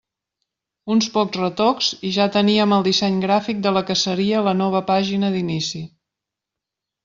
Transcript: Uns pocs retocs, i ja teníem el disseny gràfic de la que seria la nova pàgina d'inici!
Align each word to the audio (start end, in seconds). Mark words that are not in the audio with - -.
Uns 0.95 1.09
pocs 1.17 1.37
retocs, 1.39 1.89
i 2.09 2.13
ja 2.15 2.27
teníem 2.37 2.75
el 2.79 2.87
disseny 2.89 3.21
gràfic 3.27 3.61
de 3.69 3.77
la 3.77 3.87
que 3.91 3.99
seria 4.07 4.43
la 4.51 4.57
nova 4.65 4.85
pàgina 4.91 5.33
d'inici! 5.39 5.87